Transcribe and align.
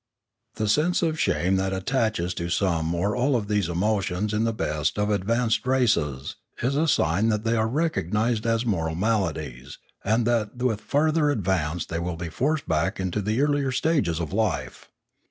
The 0.55 0.67
sense 0.67 1.03
of 1.03 1.19
shame 1.19 1.57
that 1.57 1.73
attaches 1.73 2.33
to 2.33 2.49
some 2.49 2.95
or 2.95 3.15
all 3.15 3.35
of 3.35 3.47
these 3.47 3.69
emotions 3.69 4.33
in 4.33 4.45
the 4.45 4.51
best 4.51 4.97
of 4.97 5.11
advanced 5.11 5.67
races 5.67 6.37
is 6.63 6.75
a 6.75 6.87
sign 6.87 7.29
that 7.29 7.43
they 7.43 7.55
are 7.55 7.67
recognised 7.67 8.47
as 8.47 8.65
moral 8.65 8.95
maladies 8.95 9.77
and 10.03 10.25
that 10.25 10.57
with 10.57 10.81
farther 10.81 11.29
advance 11.29 11.85
they 11.85 11.99
will 11.99 12.17
be 12.17 12.29
forced 12.29 12.67
back 12.67 12.99
into 12.99 13.21
the 13.21 13.41
earlier 13.43 13.71
stages 13.71 14.19
of 14.19 14.33
life. 14.33 14.89